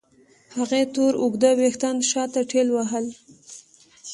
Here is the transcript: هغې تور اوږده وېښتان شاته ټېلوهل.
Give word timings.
هغې 0.57 0.81
تور 0.93 1.13
اوږده 1.21 1.51
وېښتان 1.59 1.95
شاته 2.11 2.41
ټېلوهل. 2.51 3.05